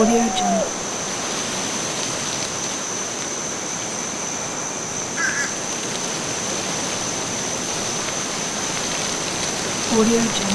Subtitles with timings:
[0.00, 0.56] オーデちゃん。
[9.92, 10.48] オーちゃん。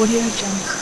[0.00, 0.81] オーちゃん。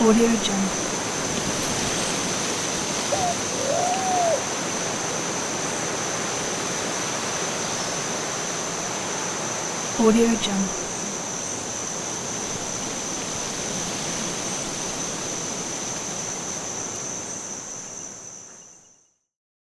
[0.00, 0.70] Audio Jungle.
[9.98, 10.79] Audio Jungle.